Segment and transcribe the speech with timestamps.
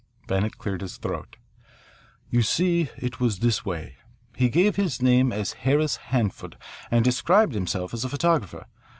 [0.25, 1.37] Bennett cleared his throat.
[2.31, 3.97] "You see, it was this way.
[4.35, 6.57] He gave his name as Harris Hanford
[6.89, 8.65] and described himself as a photographer.